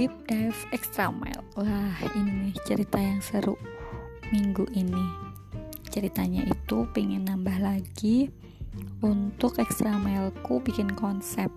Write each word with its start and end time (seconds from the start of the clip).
deep 0.00 0.16
dive 0.24 0.56
extra 0.72 1.12
mile. 1.12 1.44
Wah 1.60 1.92
ini 2.16 2.48
nih 2.48 2.56
cerita 2.64 2.96
yang 2.96 3.20
seru 3.20 3.60
minggu 4.32 4.64
ini. 4.72 5.04
Ceritanya 5.92 6.40
itu 6.48 6.88
pengen 6.96 7.28
nambah 7.28 7.60
lagi 7.60 8.32
untuk 9.04 9.60
extra 9.60 10.00
mileku 10.00 10.56
bikin 10.64 10.88
konsep. 10.96 11.52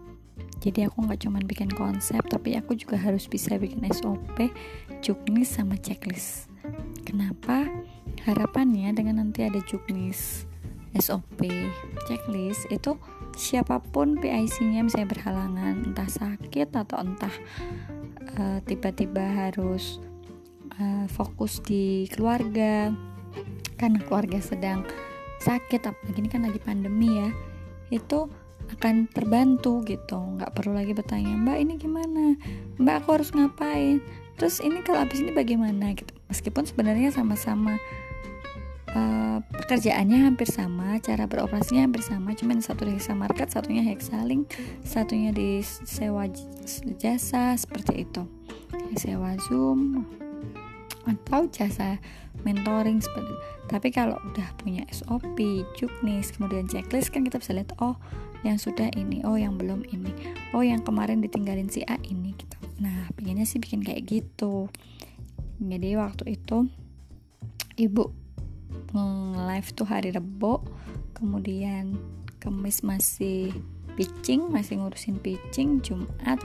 Jadi 0.60 0.84
aku 0.84 1.08
nggak 1.08 1.24
cuma 1.24 1.40
bikin 1.40 1.72
konsep 1.72 2.20
tapi 2.28 2.60
aku 2.60 2.76
juga 2.76 3.00
harus 3.00 3.32
bisa 3.32 3.56
bikin 3.56 3.80
SOP 3.88 4.52
juknis 5.00 5.56
sama 5.56 5.80
checklist. 5.80 6.52
Kenapa? 7.08 7.72
Harapannya 8.28 8.92
dengan 8.92 9.24
nanti 9.24 9.48
ada 9.48 9.64
juknis 9.64 10.44
SOP 11.00 11.48
checklist 12.12 12.68
itu 12.68 13.00
siapa 13.40 13.80
pun 13.80 14.20
PIC-nya 14.20 14.84
misalnya 14.84 15.10
berhalangan 15.10 15.90
entah 15.90 16.12
sakit 16.12 16.70
atau 16.76 17.00
entah 17.00 17.34
uh, 18.38 18.60
tiba-tiba 18.66 19.22
harus 19.22 20.00
uh, 20.80 21.06
fokus 21.10 21.60
di 21.62 22.08
keluarga. 22.14 22.94
Karena 23.78 24.00
keluarga 24.06 24.40
sedang 24.40 24.86
sakit 25.44 25.84
apalagi 25.84 26.20
ini 26.24 26.30
kan 26.32 26.48
lagi 26.48 26.60
pandemi 26.64 27.20
ya 27.20 27.30
itu 27.92 28.32
akan 28.80 29.12
terbantu 29.12 29.84
gitu. 29.84 30.16
Nggak 30.16 30.56
perlu 30.56 30.74
lagi 30.74 30.96
bertanya 30.96 31.36
mbak 31.36 31.58
ini 31.60 31.74
gimana? 31.76 32.40
Mbak 32.80 32.96
aku 33.04 33.10
harus 33.20 33.30
ngapain? 33.36 34.00
Terus 34.40 34.64
ini 34.64 34.82
kalau 34.82 35.04
habis 35.04 35.22
ini 35.22 35.36
bagaimana 35.36 35.94
gitu? 35.94 36.10
Meskipun 36.32 36.66
sebenarnya 36.66 37.14
sama-sama 37.14 37.78
uh, 38.96 39.40
pekerjaannya 39.44 40.30
hampir 40.30 40.50
sama 40.50 40.98
cara 41.02 41.26
beroperasinya 41.30 41.86
hampir 41.86 42.02
sama 42.06 42.34
cuman 42.34 42.62
satu 42.62 42.86
di 42.88 42.98
hexa 42.98 43.14
market 43.14 43.50
satunya 43.52 43.84
hexalink 43.86 44.50
satunya 44.86 45.34
di 45.34 45.62
sewa 45.64 46.30
jasa 46.98 47.58
seperti 47.58 48.08
itu 48.08 48.24
sewa 48.98 49.38
zoom 49.50 50.06
atau 51.04 51.46
jasa 51.52 52.00
mentoring 52.48 53.04
seperti 53.04 53.28
itu. 53.28 53.44
tapi 53.68 53.88
kalau 53.92 54.20
udah 54.32 54.48
punya 54.60 54.84
SOP, 54.92 55.40
juknis, 55.76 56.32
kemudian 56.36 56.68
checklist 56.68 57.12
kan 57.12 57.24
kita 57.24 57.40
bisa 57.40 57.56
lihat 57.56 57.76
oh 57.80 57.96
yang 58.44 58.60
sudah 58.60 58.92
ini, 59.00 59.24
oh 59.24 59.40
yang 59.40 59.56
belum 59.56 59.88
ini, 59.88 60.12
oh 60.52 60.64
yang 60.64 60.84
kemarin 60.84 61.24
ditinggalin 61.24 61.72
si 61.72 61.80
A 61.88 61.96
ini 62.04 62.36
gitu. 62.36 62.60
Nah, 62.84 63.08
pengennya 63.16 63.48
sih 63.48 63.64
bikin 63.64 63.80
kayak 63.80 64.04
gitu. 64.04 64.68
Jadi 65.64 65.96
waktu 65.96 66.36
itu 66.36 66.68
ibu 67.80 68.12
nge-live 68.94 69.70
tuh 69.74 69.88
hari 69.90 70.10
Rebo 70.14 70.62
kemudian 71.16 71.98
Kamis 72.38 72.84
masih 72.84 73.56
pitching 73.96 74.52
masih 74.52 74.82
ngurusin 74.82 75.22
pitching 75.22 75.80
Jumat 75.80 76.42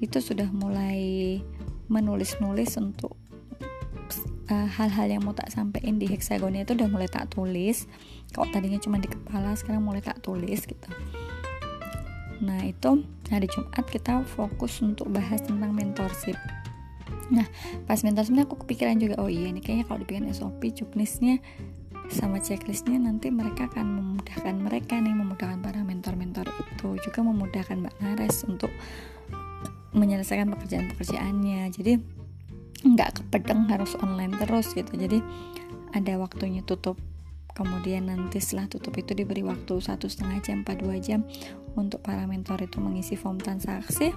itu 0.00 0.18
sudah 0.20 0.48
mulai 0.52 1.40
menulis-nulis 1.88 2.76
untuk 2.76 3.16
eh, 4.50 4.68
hal-hal 4.68 5.08
uh, 5.08 5.12
yang 5.16 5.22
mau 5.24 5.32
tak 5.32 5.48
sampein 5.54 5.96
di 5.96 6.10
hexagonnya 6.10 6.66
itu 6.66 6.76
udah 6.76 6.90
mulai 6.90 7.08
tak 7.08 7.32
tulis. 7.32 7.88
Kalau 8.34 8.50
tadinya 8.52 8.76
cuma 8.76 9.00
di 9.00 9.08
kepala 9.08 9.54
sekarang 9.56 9.86
mulai 9.86 10.02
tak 10.04 10.20
tulis 10.20 10.66
gitu. 10.66 10.88
Nah 12.44 12.60
itu 12.68 13.06
hari 13.32 13.48
Jumat 13.48 13.86
kita 13.88 14.26
fokus 14.28 14.84
untuk 14.84 15.08
bahas 15.08 15.40
tentang 15.40 15.72
mentorship 15.72 16.36
nah 17.32 17.46
pas 17.90 17.98
mentorship 18.06 18.38
aku 18.46 18.66
kepikiran 18.66 19.02
juga 19.02 19.18
oh 19.18 19.30
iya 19.30 19.50
ini 19.50 19.58
kayaknya 19.58 19.84
kalau 19.90 19.98
dibikin 20.02 20.30
SOP 20.30 20.62
juknisnya 20.70 21.42
sama 22.06 22.38
checklistnya 22.38 23.02
nanti 23.02 23.34
mereka 23.34 23.66
akan 23.66 23.98
memudahkan 23.98 24.54
mereka 24.62 24.94
nih 25.02 25.10
memudahkan 25.10 25.58
para 25.58 25.82
mentor-mentor 25.82 26.46
itu 26.70 26.94
juga 27.02 27.20
memudahkan 27.26 27.82
Mbak 27.82 27.96
Nares 27.98 28.46
untuk 28.46 28.70
menyelesaikan 29.96 30.52
pekerjaan-pekerjaannya. 30.52 31.72
Jadi 31.72 31.92
nggak 32.86 33.10
kepedeng 33.24 33.66
harus 33.66 33.96
online 33.98 34.36
terus 34.38 34.70
gitu. 34.76 34.92
Jadi 34.94 35.18
ada 35.96 36.20
waktunya 36.20 36.60
tutup 36.62 37.00
kemudian 37.56 38.12
nanti 38.12 38.36
setelah 38.36 38.68
tutup 38.68 38.92
itu 39.00 39.16
diberi 39.16 39.40
waktu 39.40 39.80
satu 39.80 40.12
setengah 40.12 40.44
jam 40.44 40.60
4 40.60 40.76
dua 40.76 41.00
jam 41.00 41.24
untuk 41.72 42.04
para 42.04 42.28
mentor 42.28 42.60
itu 42.60 42.76
mengisi 42.84 43.16
form 43.16 43.40
transaksi 43.40 44.12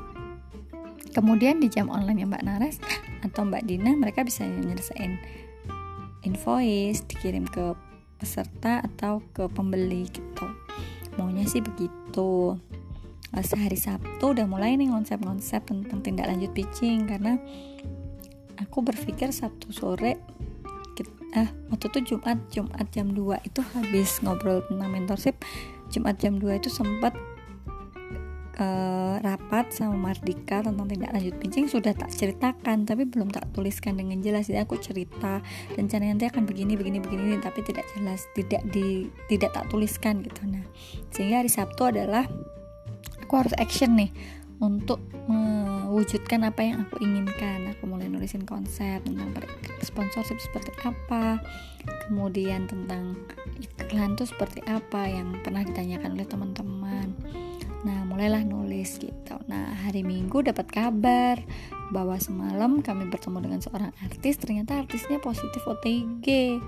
kemudian 1.12 1.60
di 1.60 1.68
jam 1.68 1.90
online 1.90 2.26
Mbak 2.26 2.44
Nares 2.46 2.78
atau 3.26 3.46
Mbak 3.48 3.64
Dina 3.66 3.92
mereka 3.98 4.22
bisa 4.24 4.46
menyelesaikan 4.46 5.20
invoice 6.24 7.04
dikirim 7.08 7.48
ke 7.48 7.74
peserta 8.20 8.84
atau 8.84 9.24
ke 9.32 9.48
pembeli 9.48 10.12
gitu. 10.12 10.48
Maunya 11.16 11.48
sih 11.48 11.64
begitu. 11.64 12.60
Eh, 13.30 13.46
sehari 13.46 13.78
Sabtu 13.78 14.34
udah 14.34 14.50
mulai 14.50 14.74
nih 14.76 14.90
konsep-konsep 14.90 15.62
tentang 15.70 16.02
tindak 16.02 16.28
lanjut 16.28 16.50
pitching 16.52 17.06
karena 17.06 17.38
aku 18.58 18.82
berpikir 18.82 19.30
Sabtu 19.30 19.70
sore 19.70 20.18
ah 21.38 21.46
waktu 21.70 21.94
itu 21.94 22.00
Jumat 22.18 22.42
Jumat 22.50 22.90
jam 22.90 23.14
2 23.14 23.46
itu 23.46 23.62
habis 23.78 24.18
ngobrol 24.26 24.66
tentang 24.66 24.90
mentorship. 24.90 25.38
Jumat 25.94 26.18
jam 26.18 26.42
2 26.42 26.58
itu 26.58 26.70
sempat 26.74 27.14
uh, 28.60 29.16
rapat 29.24 29.72
sama 29.72 29.96
Mardika 30.12 30.62
tentang 30.62 30.86
tindak 30.86 31.12
lanjut 31.16 31.36
pitching 31.40 31.66
sudah 31.72 31.96
tak 31.96 32.12
ceritakan 32.12 32.84
tapi 32.84 33.08
belum 33.08 33.32
tak 33.32 33.50
tuliskan 33.56 33.98
dengan 33.98 34.20
jelas. 34.20 34.52
Jadi 34.52 34.60
aku 34.62 34.78
cerita 34.78 35.40
rencana 35.74 36.12
nanti 36.12 36.28
akan 36.28 36.44
begini 36.46 36.76
begini 36.76 37.00
begini 37.00 37.40
tapi 37.40 37.64
tidak 37.66 37.88
jelas 37.96 38.28
tidak 38.36 38.62
di 38.70 39.08
tidak 39.32 39.56
tak 39.56 39.66
tuliskan 39.72 40.22
gitu. 40.22 40.44
Nah 40.46 40.64
sehingga 41.16 41.42
hari 41.42 41.52
Sabtu 41.52 41.90
adalah 41.90 42.28
aku 43.24 43.34
harus 43.40 43.56
action 43.58 43.96
nih 43.96 44.12
untuk 44.60 45.00
mewujudkan 45.32 46.44
apa 46.44 46.62
yang 46.68 46.84
aku 46.84 47.00
inginkan. 47.00 47.72
Aku 47.74 47.88
mulai 47.88 48.12
nulisin 48.12 48.44
konsep 48.44 49.00
tentang 49.08 49.32
sponsorship 49.80 50.38
seperti 50.44 50.76
apa 50.84 51.40
kemudian 52.08 52.68
tentang 52.68 53.16
iklan 53.80 54.20
itu 54.20 54.28
seperti 54.28 54.60
apa 54.68 55.08
yang 55.08 55.40
pernah 55.40 55.64
ditanyakan 55.64 56.20
oleh 56.20 56.28
teman-teman 56.28 57.08
Nah, 57.88 58.04
mulailah 58.04 58.44
nulis 58.44 59.00
gitu. 59.00 59.36
Nah, 59.48 59.72
hari 59.88 60.04
Minggu 60.04 60.44
dapat 60.44 60.68
kabar 60.68 61.40
bahwa 61.96 62.20
semalam 62.20 62.84
kami 62.84 63.08
bertemu 63.08 63.40
dengan 63.40 63.60
seorang 63.64 63.96
artis, 64.04 64.36
ternyata 64.36 64.84
artisnya 64.84 65.24
positif 65.24 65.64
OTG. 65.64 66.60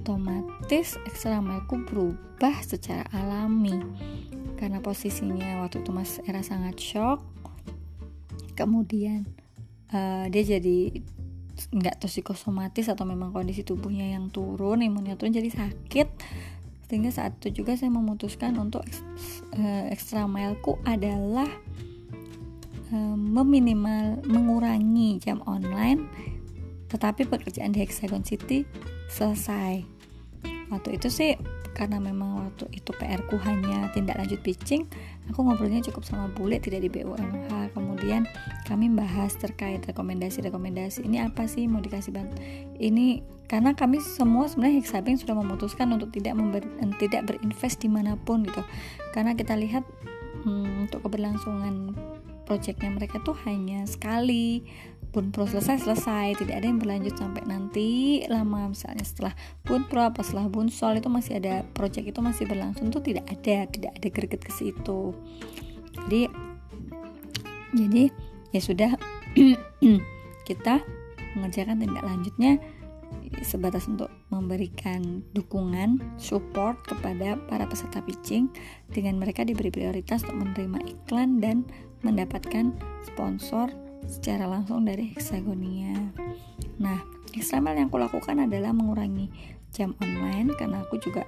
Otomatis 0.00 0.96
ekstramaku 1.06 1.86
berubah 1.86 2.56
secara 2.66 3.06
alami. 3.14 3.78
Karena 4.58 4.82
posisinya 4.82 5.62
waktu 5.62 5.86
itu 5.86 5.90
Mas 5.94 6.18
Era 6.26 6.42
sangat 6.42 6.80
shock. 6.82 7.22
Kemudian 8.58 9.28
uh, 9.94 10.26
dia 10.28 10.42
jadi 10.58 11.00
nggak 11.70 12.00
tosikosomatis 12.00 12.88
atau 12.88 13.04
memang 13.04 13.36
kondisi 13.36 13.60
tubuhnya 13.60 14.16
yang 14.16 14.32
turun, 14.32 14.80
imunnya 14.80 15.14
turun 15.20 15.36
jadi 15.36 15.52
sakit 15.52 16.08
sehingga 16.90 17.14
saat 17.14 17.38
itu 17.38 17.62
juga 17.62 17.78
saya 17.78 17.94
memutuskan 17.94 18.58
untuk 18.58 18.82
extra 19.94 20.26
mileku 20.26 20.74
adalah 20.82 21.46
uh, 22.90 23.14
meminimal 23.14 24.26
mengurangi 24.26 25.22
jam 25.22 25.38
online 25.46 26.10
tetapi 26.90 27.30
pekerjaan 27.30 27.70
di 27.70 27.86
Hexagon 27.86 28.26
City 28.26 28.66
selesai. 29.06 29.86
Waktu 30.74 30.98
itu 30.98 31.06
sih 31.06 31.38
karena 31.76 32.02
memang 32.02 32.50
waktu 32.50 32.66
itu 32.74 32.90
PR 32.98 33.22
ku 33.30 33.38
hanya 33.40 33.88
tindak 33.94 34.18
lanjut 34.18 34.42
pitching 34.42 34.90
aku 35.30 35.46
ngobrolnya 35.46 35.80
cukup 35.86 36.02
sama 36.02 36.26
bule 36.34 36.58
tidak 36.58 36.82
di 36.82 36.90
BUMH 36.90 37.72
kemudian 37.72 38.26
kami 38.64 38.86
bahas 38.88 39.34
terkait 39.36 39.82
rekomendasi-rekomendasi. 39.84 41.04
Ini 41.04 41.28
apa 41.28 41.44
sih? 41.50 41.66
Mau 41.66 41.82
dikasih 41.82 42.14
bantu? 42.14 42.38
Ini 42.78 43.20
karena 43.50 43.74
kami 43.74 43.98
semua 43.98 44.46
sebenarnya 44.46 44.80
Hexabank 44.80 45.20
sudah 45.20 45.34
memutuskan 45.34 45.90
untuk 45.90 46.14
tidak 46.14 46.38
member, 46.38 46.62
tidak 47.02 47.26
berinvest 47.28 47.82
di 47.82 47.90
mana 47.90 48.14
pun 48.14 48.46
gitu. 48.46 48.62
Karena 49.10 49.34
kita 49.34 49.58
lihat 49.58 49.84
hmm, 50.46 50.88
untuk 50.88 51.04
keberlangsungan 51.04 51.92
proyeknya 52.46 52.90
mereka 52.94 53.18
tuh 53.20 53.36
hanya 53.46 53.84
sekali 53.84 54.64
pun 55.10 55.34
pro 55.34 55.44
selesai 55.44 55.82
selesai. 55.82 56.38
Tidak 56.38 56.54
ada 56.54 56.66
yang 56.66 56.78
berlanjut 56.78 57.18
sampai 57.18 57.42
nanti 57.44 58.22
lama. 58.30 58.70
Misalnya 58.70 59.04
setelah 59.04 59.34
pun 59.66 59.84
pro 59.90 60.06
apa 60.06 60.22
setelah 60.22 60.46
bun 60.46 60.70
sol 60.70 60.96
itu 60.96 61.10
masih 61.10 61.42
ada 61.42 61.66
proyek 61.74 62.14
itu 62.14 62.20
masih 62.22 62.46
berlangsung 62.46 62.88
tuh 62.88 63.02
tidak 63.02 63.26
ada 63.28 63.66
tidak 63.68 63.92
ada 63.98 64.08
greget 64.08 64.42
ke 64.42 64.52
situ. 64.54 65.14
Jadi 66.06 66.30
jadi 67.74 68.04
ya 68.54 68.60
sudah. 68.62 68.90
Kita 70.48 70.82
mengerjakan 71.38 71.78
tindak 71.78 72.02
lanjutnya 72.02 72.58
sebatas 73.46 73.86
untuk 73.86 74.10
memberikan 74.34 75.22
dukungan, 75.30 76.02
support 76.18 76.82
kepada 76.82 77.38
para 77.46 77.64
peserta 77.70 78.02
pitching 78.02 78.50
dengan 78.90 79.22
mereka 79.22 79.46
diberi 79.46 79.70
prioritas 79.70 80.26
untuk 80.26 80.50
menerima 80.50 80.80
iklan 80.90 81.38
dan 81.38 81.62
mendapatkan 82.02 82.74
sponsor 83.06 83.70
secara 84.08 84.48
langsung 84.48 84.86
dari 84.86 85.12
Hexagonia. 85.12 85.96
Nah, 86.80 86.98
eksternal 87.36 87.76
yang 87.76 87.92
aku 87.92 88.00
lakukan 88.00 88.40
adalah 88.40 88.72
mengurangi 88.72 89.30
jam 89.70 89.94
online 90.02 90.54
karena 90.58 90.82
aku 90.82 90.98
juga 90.98 91.26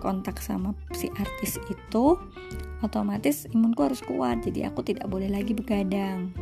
kontak 0.00 0.40
sama 0.40 0.74
si 0.96 1.12
artis 1.14 1.60
itu 1.68 2.18
otomatis 2.82 3.46
imunku 3.52 3.86
harus 3.86 4.02
kuat 4.02 4.42
jadi 4.42 4.72
aku 4.72 4.82
tidak 4.82 5.06
boleh 5.06 5.28
lagi 5.28 5.52
begadang. 5.52 6.32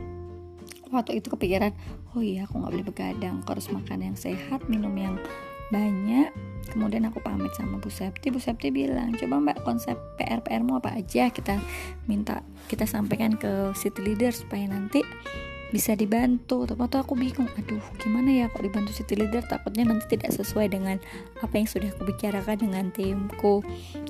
Waktu 0.91 1.23
itu 1.23 1.31
kepikiran 1.31 1.71
oh 2.15 2.23
iya 2.23 2.47
aku 2.47 2.59
nggak 2.59 2.73
boleh 2.73 2.87
begadang 2.87 3.35
aku 3.43 3.59
harus 3.59 3.69
makan 3.71 4.13
yang 4.13 4.17
sehat 4.17 4.65
minum 4.71 4.95
yang 4.97 5.19
banyak. 5.71 6.31
Kemudian 6.71 7.03
aku 7.09 7.19
pamit 7.19 7.51
sama 7.57 7.83
Bu 7.83 7.91
Septi 7.91 8.31
Bu 8.31 8.39
Septi 8.39 8.71
bilang 8.71 9.15
coba 9.19 9.43
mbak 9.43 9.59
konsep 9.67 9.99
PR 10.19 10.39
PR 10.43 10.63
mu 10.63 10.79
apa 10.79 10.95
aja? 10.95 11.31
Kita 11.31 11.59
minta 12.07 12.47
kita 12.71 12.87
sampaikan 12.87 13.35
ke 13.35 13.75
city 13.75 14.03
leader 14.03 14.31
supaya 14.31 14.71
nanti 14.71 15.03
bisa 15.71 15.95
dibantu. 15.95 16.67
Tapi 16.67 16.79
waktu 16.79 16.99
aku 17.01 17.15
bingung 17.15 17.49
aduh 17.55 17.83
gimana 18.03 18.31
ya 18.31 18.47
kok 18.51 18.63
dibantu 18.63 18.91
city 18.95 19.19
leader? 19.19 19.43
Takutnya 19.47 19.87
nanti 19.87 20.19
tidak 20.19 20.35
sesuai 20.35 20.71
dengan 20.71 20.99
apa 21.41 21.55
yang 21.57 21.67
sudah 21.71 21.91
aku 21.95 22.07
bicarakan 22.11 22.71
dengan 22.71 22.85
timku. 22.91 23.63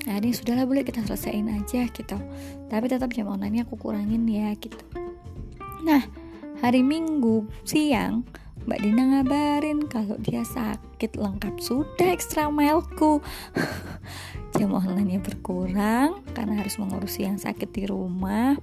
Nah 0.09 0.19
ini 0.19 0.33
sudahlah 0.33 0.65
boleh 0.65 0.83
kita 0.83 1.05
selesaiin 1.05 1.49
aja 1.53 1.87
gitu. 1.89 2.19
Tapi 2.69 2.85
tetap 2.89 3.13
jam 3.13 3.29
online 3.29 3.63
aku 3.65 3.77
kurangin 3.77 4.25
ya 4.27 4.53
gitu. 4.57 4.81
Nah 5.85 6.05
hari 6.61 6.85
minggu 6.85 7.49
siang 7.65 8.25
Mbak 8.69 8.81
Dina 8.85 9.05
ngabarin 9.09 9.89
kalau 9.89 10.21
dia 10.21 10.45
sakit 10.45 11.17
lengkap. 11.17 11.57
Sudah 11.65 12.13
ekstra 12.13 12.53
mileku 12.53 13.25
jam 14.57 14.77
online-nya 14.77 15.25
berkurang 15.25 16.21
karena 16.37 16.61
harus 16.61 16.77
mengurusi 16.77 17.25
yang 17.25 17.41
sakit 17.41 17.73
di 17.73 17.89
rumah. 17.89 18.61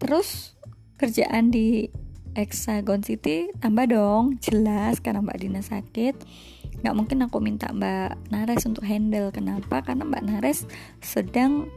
Terus 0.00 0.58
kerjaan 1.00 1.48
di 1.48 1.88
Hexagon 2.36 3.00
City 3.00 3.48
tambah 3.58 3.88
dong. 3.88 4.36
Jelas 4.44 5.00
karena 5.00 5.24
Mbak 5.24 5.38
Dina 5.40 5.64
sakit. 5.64 6.14
Nggak 6.84 6.94
mungkin 6.96 7.24
aku 7.24 7.40
minta 7.40 7.72
Mbak 7.72 8.30
Nares 8.30 8.68
untuk 8.68 8.84
handle. 8.84 9.32
Kenapa? 9.32 9.80
Karena 9.80 10.04
Mbak 10.04 10.24
Nares 10.28 10.68
sedang 11.00 11.72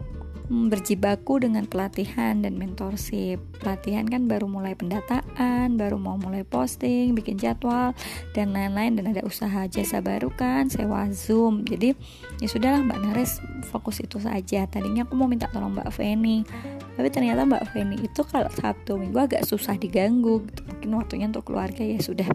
berjibaku 0.70 1.42
dengan 1.42 1.66
pelatihan 1.66 2.42
dan 2.46 2.56
mentorship. 2.62 3.42
Pelatihan 3.58 4.06
kan 4.06 4.30
baru 4.30 4.46
mulai 4.46 4.78
pendataan, 4.78 5.76
baru 5.76 5.98
mau 5.98 6.16
mulai 6.22 6.46
posting, 6.46 7.18
bikin 7.18 7.42
jadwal 7.42 7.98
dan 8.38 8.54
lain-lain 8.54 8.98
dan 8.98 9.10
ada 9.10 9.22
usaha 9.26 9.66
jasa 9.66 10.00
baru 10.00 10.30
kan, 10.34 10.70
sewa 10.70 11.10
Zoom. 11.10 11.66
Jadi 11.66 11.98
ya 12.38 12.48
sudahlah 12.48 12.86
Mbak 12.86 13.00
Nares 13.02 13.42
fokus 13.74 14.00
itu 14.00 14.22
saja. 14.22 14.70
Tadinya 14.70 15.08
aku 15.08 15.18
mau 15.18 15.26
minta 15.26 15.50
tolong 15.50 15.74
Mbak 15.74 15.90
Feni, 15.90 16.46
tapi 16.94 17.10
ternyata 17.10 17.44
Mbak 17.50 17.64
Feni 17.74 17.96
itu 18.06 18.22
kalau 18.22 18.50
Sabtu 18.54 19.02
Minggu 19.02 19.18
agak 19.18 19.44
susah 19.50 19.76
diganggu. 19.76 20.46
Gitu. 20.46 20.62
Mungkin 20.70 20.90
waktunya 21.00 21.26
untuk 21.30 21.50
keluarga 21.50 21.82
ya 21.82 21.98
sudah 21.98 22.30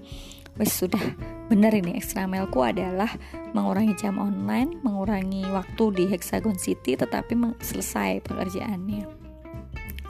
wes 0.59 0.75
sudah 0.75 1.01
benar 1.49 1.73
ini 1.73 1.97
extra 1.97 2.29
mailku 2.29 2.61
adalah 2.61 3.09
mengurangi 3.57 3.97
jam 3.97 4.21
online, 4.21 4.77
mengurangi 4.85 5.47
waktu 5.49 5.85
di 5.97 6.05
Hexagon 6.11 6.59
City 6.61 6.99
tetapi 6.99 7.33
selesai 7.63 8.21
pekerjaannya. 8.27 9.07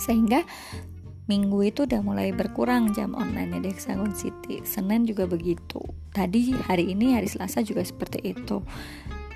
Sehingga 0.03 0.43
minggu 1.29 1.61
itu 1.61 1.85
udah 1.85 2.01
mulai 2.01 2.33
berkurang 2.33 2.97
jam 2.97 3.13
online 3.13 3.61
di 3.61 3.69
Hexagon 3.71 4.17
City. 4.17 4.65
Senin 4.65 5.05
juga 5.05 5.29
begitu. 5.29 5.79
Tadi 6.11 6.57
hari 6.67 6.97
ini 6.97 7.15
hari 7.15 7.29
Selasa 7.29 7.61
juga 7.61 7.85
seperti 7.85 8.33
itu. 8.33 8.65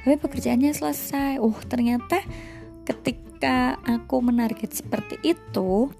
Tapi 0.03 0.17
pekerjaannya 0.19 0.73
selesai. 0.75 1.39
Oh, 1.39 1.55
ternyata 1.69 2.25
ketika 2.83 3.79
aku 3.87 4.19
menarget 4.25 4.75
seperti 4.75 5.21
itu, 5.23 5.93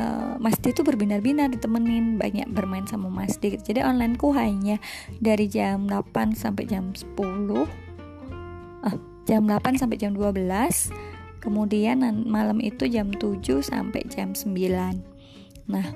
uh, 0.00 0.40
Mas 0.40 0.56
D 0.56 0.72
itu 0.72 0.80
berbinar-binar 0.80 1.52
ditemenin 1.52 2.16
banyak 2.16 2.48
bermain 2.48 2.88
sama 2.88 3.12
Mas 3.12 3.36
D 3.36 3.52
gitu. 3.52 3.76
jadi 3.76 3.84
onlineku 3.84 4.32
hanya 4.32 4.80
dari 5.20 5.44
jam 5.46 5.84
8 5.84 6.32
sampai 6.32 6.64
jam 6.64 6.96
10 6.96 7.04
uh, 7.20 7.68
ah, 8.88 8.96
jam 9.28 9.44
8 9.44 9.76
sampai 9.76 10.00
jam 10.00 10.16
12 10.16 10.48
kemudian 11.44 12.00
malam 12.24 12.58
itu 12.64 12.88
jam 12.88 13.12
7 13.12 13.44
sampai 13.60 14.08
jam 14.08 14.32
9 14.32 14.48
nah 15.68 15.86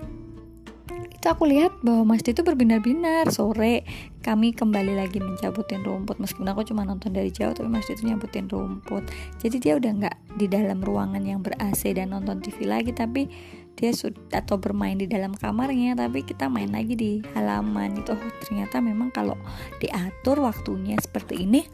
itu 1.24 1.32
aku 1.32 1.48
lihat 1.48 1.72
bahwa 1.80 2.12
Mas 2.12 2.20
D 2.20 2.36
itu 2.36 2.44
berbinar-binar. 2.44 3.32
Sore 3.32 3.80
kami 4.20 4.52
kembali 4.52 4.92
lagi 4.92 5.24
mencabutin 5.24 5.80
rumput. 5.80 6.20
Meskipun 6.20 6.52
aku 6.52 6.68
cuma 6.68 6.84
nonton 6.84 7.16
dari 7.16 7.32
jauh 7.32 7.56
tapi 7.56 7.64
Mas 7.64 7.88
itu 7.88 8.04
nyabutin 8.04 8.44
rumput. 8.44 9.08
Jadi 9.40 9.56
dia 9.56 9.80
udah 9.80 10.04
nggak 10.04 10.16
di 10.36 10.52
dalam 10.52 10.84
ruangan 10.84 11.24
yang 11.24 11.40
ber 11.40 11.56
AC 11.56 11.96
dan 11.96 12.12
nonton 12.12 12.44
TV 12.44 12.68
lagi 12.68 12.92
tapi 12.92 13.32
dia 13.74 13.90
sudah 13.90 14.18
atau 14.30 14.56
bermain 14.56 14.94
di 14.94 15.10
dalam 15.10 15.34
kamarnya 15.34 15.98
tapi 15.98 16.22
kita 16.22 16.46
main 16.46 16.70
lagi 16.70 16.94
di 16.94 17.12
halaman 17.34 17.98
itu. 17.98 18.14
Oh, 18.14 18.32
ternyata 18.46 18.78
memang 18.78 19.10
kalau 19.10 19.34
diatur 19.82 20.40
waktunya 20.42 20.94
seperti 21.02 21.42
ini 21.42 21.66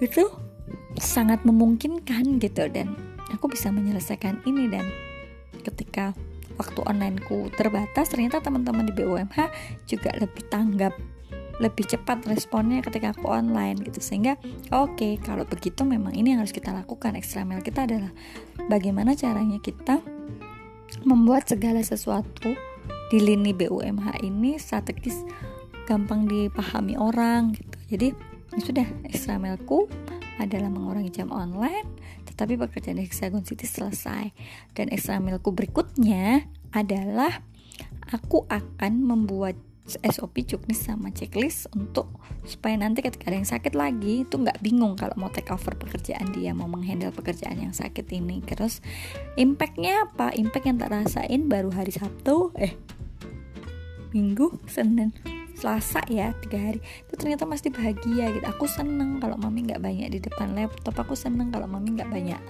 itu 0.00 0.28
sangat 1.00 1.40
memungkinkan 1.48 2.36
gitu. 2.40 2.68
Dan 2.68 2.96
aku 3.32 3.48
bisa 3.48 3.72
menyelesaikan 3.72 4.44
ini. 4.44 4.68
Dan 4.68 4.84
ketika 5.64 6.12
waktu 6.60 6.80
onlineku 6.84 7.52
terbatas 7.56 8.08
ternyata 8.12 8.40
teman-teman 8.40 8.88
di 8.88 8.92
BUMH 8.96 9.38
juga 9.88 10.12
lebih 10.16 10.44
tanggap 10.48 10.96
lebih 11.56 11.88
cepat 11.88 12.28
responnya 12.28 12.84
ketika 12.84 13.16
aku 13.16 13.32
online 13.32 13.80
gitu. 13.80 14.00
Sehingga 14.04 14.36
oke 14.72 15.00
okay, 15.00 15.12
kalau 15.16 15.48
begitu 15.48 15.88
memang 15.88 16.12
ini 16.12 16.36
yang 16.36 16.44
harus 16.44 16.52
kita 16.52 16.72
lakukan. 16.76 17.16
Ekstra 17.16 17.48
kita 17.64 17.88
adalah 17.88 18.12
bagaimana 18.68 19.16
caranya 19.16 19.56
kita 19.64 20.04
membuat 21.02 21.48
segala 21.50 21.82
sesuatu 21.82 22.54
di 23.10 23.18
lini 23.22 23.54
BUMH 23.54 24.22
ini 24.26 24.58
strategis 24.58 25.22
gampang 25.86 26.26
dipahami 26.26 26.98
orang 26.98 27.54
gitu. 27.54 27.76
Jadi 27.94 28.08
ya 28.56 28.60
sudah 28.62 28.86
extra 29.06 29.38
adalah 30.36 30.68
mengurangi 30.68 31.10
jam 31.14 31.32
online 31.32 31.86
tetapi 32.28 32.60
pekerjaan 32.60 33.00
di 33.00 33.08
Hexagon 33.08 33.46
City 33.46 33.64
selesai 33.64 34.34
dan 34.76 34.92
extra 34.92 35.16
berikutnya 35.54 36.44
adalah 36.74 37.40
aku 38.12 38.44
akan 38.50 38.92
membuat 39.00 39.56
SOP 39.86 40.42
cuknis 40.42 40.82
sama 40.82 41.14
checklist 41.14 41.70
untuk 41.78 42.10
supaya 42.42 42.74
nanti 42.74 43.06
ketika 43.06 43.30
ada 43.30 43.38
yang 43.38 43.46
sakit 43.46 43.78
lagi 43.78 44.26
itu 44.26 44.34
nggak 44.34 44.58
bingung 44.58 44.98
kalau 44.98 45.14
mau 45.14 45.30
take 45.30 45.54
over 45.54 45.78
pekerjaan 45.78 46.34
dia 46.34 46.50
mau 46.50 46.66
menghandle 46.66 47.14
pekerjaan 47.14 47.62
yang 47.62 47.70
sakit 47.70 48.06
ini. 48.10 48.42
Terus 48.42 48.82
impactnya 49.38 50.10
apa? 50.10 50.34
Impact 50.34 50.66
yang 50.66 50.78
tak 50.82 50.90
rasain 50.90 51.46
baru 51.46 51.70
hari 51.70 51.94
Sabtu 51.94 52.50
eh 52.58 52.74
Minggu 54.10 54.58
Senin 54.66 55.14
Selasa 55.54 56.02
ya 56.10 56.34
tiga 56.42 56.58
hari. 56.58 56.82
Itu 57.06 57.14
ternyata 57.14 57.46
masih 57.46 57.70
bahagia 57.70 58.34
gitu. 58.34 58.44
Aku 58.44 58.66
seneng 58.66 59.22
kalau 59.22 59.38
mami 59.38 59.70
nggak 59.70 59.80
banyak 59.80 60.10
di 60.12 60.18
depan 60.18 60.52
laptop. 60.58 60.98
Aku 60.98 61.14
seneng 61.14 61.54
kalau 61.54 61.70
mami 61.70 61.94
nggak 61.94 62.10
banyak 62.10 62.42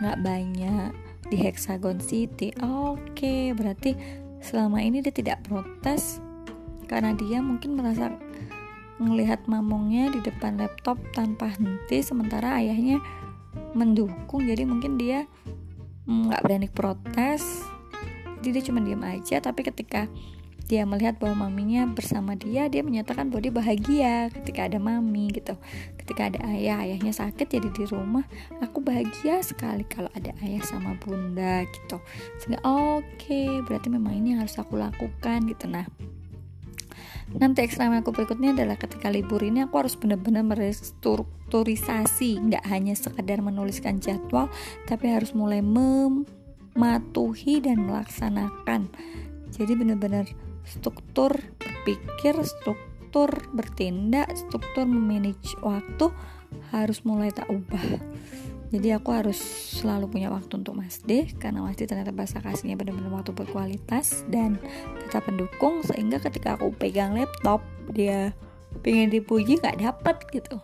nggak 0.00 0.18
banyak 0.24 0.90
di 1.28 1.36
Hexagon 1.44 2.00
City. 2.00 2.56
Oke 2.64 3.52
berarti 3.52 3.94
selama 4.40 4.80
ini 4.80 5.00
dia 5.00 5.12
tidak 5.12 5.44
protes 5.44 6.23
karena 6.94 7.10
dia 7.10 7.42
mungkin 7.42 7.74
merasa 7.74 8.14
melihat 9.02 9.42
mamongnya 9.50 10.14
di 10.14 10.22
depan 10.22 10.54
laptop 10.54 10.94
tanpa 11.10 11.50
henti 11.50 12.06
sementara 12.06 12.62
ayahnya 12.62 13.02
mendukung. 13.74 14.46
Jadi 14.46 14.62
mungkin 14.62 14.94
dia 14.94 15.26
nggak 16.06 16.46
berani 16.46 16.70
protes. 16.70 17.66
Jadi 18.38 18.48
dia 18.54 18.64
cuma 18.70 18.78
diam 18.78 19.02
aja. 19.02 19.42
Tapi 19.42 19.66
ketika 19.66 20.06
dia 20.64 20.86
melihat 20.88 21.20
bahwa 21.20 21.50
maminya 21.50 21.84
bersama 21.84 22.32
dia 22.38 22.72
dia 22.72 22.80
menyatakan 22.80 23.28
bahwa 23.28 23.42
dia 23.44 23.52
bahagia 23.52 24.14
ketika 24.30 24.70
ada 24.70 24.78
mami 24.78 25.34
gitu. 25.34 25.58
Ketika 25.98 26.30
ada 26.30 26.40
ayah 26.54 26.80
ayahnya 26.86 27.10
sakit 27.10 27.50
jadi 27.50 27.68
di 27.74 27.84
rumah 27.90 28.24
aku 28.62 28.80
bahagia 28.80 29.42
sekali 29.42 29.82
kalau 29.84 30.08
ada 30.14 30.30
ayah 30.46 30.62
sama 30.62 30.94
bunda 31.02 31.66
gitu. 31.66 31.98
Sehingga 32.38 32.62
oke 32.62 33.02
okay, 33.18 33.60
berarti 33.66 33.90
memang 33.90 34.14
ini 34.14 34.38
yang 34.38 34.46
harus 34.46 34.56
aku 34.56 34.78
lakukan 34.78 35.44
gitu. 35.50 35.66
Nah 35.68 35.84
nanti 37.38 37.66
ekstrem 37.66 37.92
aku 37.96 38.14
berikutnya 38.14 38.54
adalah 38.54 38.78
ketika 38.78 39.10
libur 39.10 39.42
ini 39.42 39.66
aku 39.66 39.82
harus 39.82 39.98
benar-benar 39.98 40.46
merestrukturisasi. 40.46 42.38
Nggak 42.38 42.64
hanya 42.70 42.94
sekadar 42.94 43.42
menuliskan 43.42 43.98
jadwal 43.98 44.48
tapi 44.86 45.10
harus 45.10 45.34
mulai 45.34 45.62
mematuhi 45.62 47.60
dan 47.62 47.86
melaksanakan. 47.86 48.90
Jadi 49.54 49.72
benar-benar 49.78 50.26
struktur 50.64 51.30
berpikir 51.60 52.34
struktur 52.42 53.30
bertindak 53.52 54.32
struktur 54.34 54.88
memanage 54.88 55.52
waktu 55.60 56.08
harus 56.72 57.04
mulai 57.04 57.28
tak 57.30 57.46
ubah 57.52 58.00
jadi 58.74 58.98
aku 58.98 59.14
harus 59.14 59.38
selalu 59.78 60.10
punya 60.18 60.34
waktu 60.34 60.58
untuk 60.58 60.74
Mas 60.74 60.98
D 60.98 61.30
karena 61.38 61.62
Mas 61.62 61.78
D 61.78 61.86
ternyata 61.86 62.10
bahasa 62.10 62.42
kasihnya 62.42 62.74
benar-benar 62.74 63.22
waktu 63.22 63.30
berkualitas 63.30 64.26
dan 64.26 64.58
tetap 65.06 65.30
pendukung 65.30 65.78
sehingga 65.86 66.18
ketika 66.18 66.58
aku 66.58 66.74
pegang 66.74 67.14
laptop 67.14 67.62
dia 67.94 68.34
pengen 68.82 69.14
dipuji 69.14 69.62
nggak 69.62 69.78
dapet 69.78 70.16
gitu. 70.34 70.58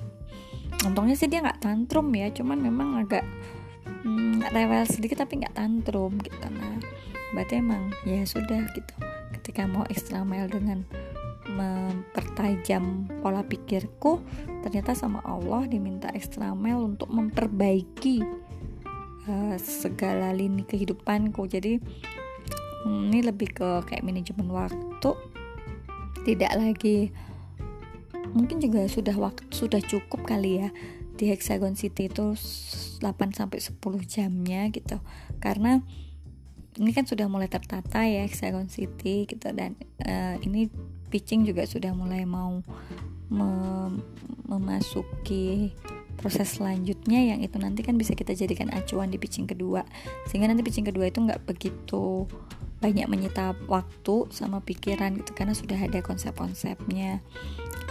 Untungnya 0.83 1.14
sih 1.14 1.31
dia 1.31 1.38
nggak 1.38 1.62
tantrum 1.62 2.11
ya 2.11 2.35
cuman 2.35 2.59
memang 2.59 2.99
agak 3.07 3.23
hmm, 4.02 4.43
rewel 4.50 4.83
sedikit 4.90 5.23
tapi 5.23 5.47
nggak 5.47 5.55
tantrum 5.55 6.19
gitu. 6.19 6.47
Nah 6.50 6.83
berarti 7.31 7.62
emang 7.62 7.95
ya 8.02 8.26
sudah 8.26 8.67
gitu. 8.75 8.95
Ketika 9.38 9.71
mau 9.71 9.87
extra 9.87 10.26
mile 10.26 10.50
dengan 10.50 10.83
mempertajam 11.50 13.11
pola 13.21 13.42
pikirku 13.42 14.23
ternyata 14.62 14.95
sama 14.95 15.21
Allah 15.26 15.66
diminta 15.66 16.09
ekstra 16.14 16.54
mil 16.54 16.95
untuk 16.95 17.11
memperbaiki 17.11 18.23
uh, 19.26 19.57
segala 19.59 20.33
lini 20.33 20.62
kehidupanku. 20.64 21.47
Jadi 21.50 21.80
hmm, 22.87 23.11
ini 23.12 23.21
lebih 23.26 23.50
ke 23.52 23.69
kayak 23.87 24.04
manajemen 24.04 24.49
waktu. 24.50 25.11
Tidak 26.21 26.52
lagi 26.52 27.11
mungkin 28.30 28.62
juga 28.62 28.87
sudah 28.87 29.16
waktu 29.19 29.42
sudah 29.50 29.80
cukup 29.83 30.23
kali 30.23 30.62
ya 30.62 30.69
di 31.19 31.28
Hexagon 31.28 31.75
City 31.75 32.09
itu 32.09 32.33
8 32.33 33.37
sampai 33.37 33.59
10 33.61 33.76
jamnya 34.09 34.69
gitu. 34.73 35.00
Karena 35.40 35.80
ini 36.78 36.90
kan 36.95 37.04
sudah 37.04 37.26
mulai 37.26 37.50
tertata 37.50 38.07
ya 38.07 38.25
Hexagon 38.25 38.71
City 38.71 39.26
gitu 39.26 39.50
dan 39.52 39.75
uh, 40.07 40.38
ini 40.40 40.71
pitching 41.11 41.43
juga 41.43 41.67
sudah 41.67 41.90
mulai 41.93 42.23
mau 42.23 42.62
mem 43.31 44.02
memasuki 44.50 45.71
proses 46.19 46.59
selanjutnya 46.59 47.33
yang 47.33 47.40
itu 47.40 47.57
nanti 47.57 47.81
kan 47.81 47.97
bisa 47.97 48.12
kita 48.12 48.37
jadikan 48.37 48.69
acuan 48.75 49.09
di 49.09 49.17
pitching 49.17 49.49
kedua. 49.49 49.87
Sehingga 50.29 50.50
nanti 50.50 50.61
pitching 50.61 50.87
kedua 50.87 51.09
itu 51.09 51.23
nggak 51.23 51.47
begitu 51.49 52.29
banyak 52.81 53.09
menyita 53.09 53.57
waktu 53.69 54.29
sama 54.33 54.64
pikiran 54.64 55.21
gitu 55.21 55.33
karena 55.37 55.52
sudah 55.57 55.79
ada 55.81 56.00
konsep-konsepnya. 56.05 57.21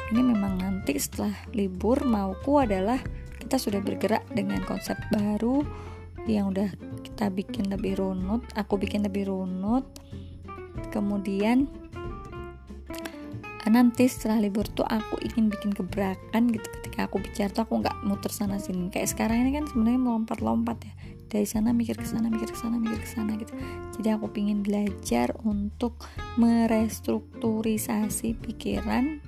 Ini 0.09 0.21
memang 0.21 0.61
nanti 0.61 0.97
setelah 0.97 1.33
libur 1.53 2.01
mauku 2.05 2.57
adalah 2.57 2.97
kita 3.38 3.61
sudah 3.61 3.81
bergerak 3.81 4.25
dengan 4.33 4.61
konsep 4.65 4.97
baru 5.13 5.61
yang 6.25 6.51
udah 6.53 6.69
kita 7.01 7.31
bikin 7.31 7.71
lebih 7.71 7.97
runut 7.97 8.45
aku 8.53 8.77
bikin 8.77 9.05
lebih 9.05 9.29
runut. 9.29 9.85
Kemudian 10.89 11.69
nanti 13.69 14.09
setelah 14.09 14.41
libur 14.41 14.65
tuh 14.67 14.85
aku 14.85 15.21
ingin 15.21 15.49
bikin 15.49 15.71
gebrakan 15.71 16.49
gitu. 16.51 16.67
Ketika 16.79 17.05
aku 17.07 17.21
bicara 17.21 17.49
tuh 17.53 17.63
aku 17.65 17.79
nggak 17.81 17.97
muter 18.05 18.31
sana 18.33 18.59
sini. 18.59 18.89
Kayak 18.89 19.13
sekarang 19.15 19.47
ini 19.47 19.55
kan 19.55 19.65
sebenarnya 19.69 20.01
melompat-lompat 20.01 20.77
ya. 20.83 20.93
Dari 21.29 21.45
sana 21.45 21.69
mikir 21.69 21.93
ke 21.93 22.09
sana 22.09 22.25
mikir 22.25 22.49
ke 22.49 22.57
sana 22.57 22.81
mikir 22.81 22.97
ke 22.97 23.09
sana 23.09 23.38
gitu. 23.38 23.53
Jadi 23.99 24.07
aku 24.09 24.33
ingin 24.33 24.65
belajar 24.65 25.29
untuk 25.45 26.01
merestrukturisasi 26.41 28.33
pikiran 28.41 29.21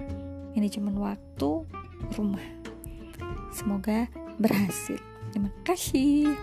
manajemen 0.57 0.97
waktu 0.97 1.61
rumah. 2.17 2.41
Semoga 3.53 4.09
berhasil. 4.41 4.97
Terima 5.31 5.53
kasih 5.63 6.33